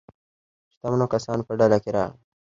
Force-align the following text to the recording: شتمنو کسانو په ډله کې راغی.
شتمنو 0.73 1.05
کسانو 1.13 1.47
په 1.47 1.53
ډله 1.59 1.77
کې 1.83 1.89
راغی. 1.95 2.17